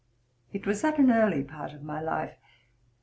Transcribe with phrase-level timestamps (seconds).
[0.51, 2.39] It was at an early part of my life.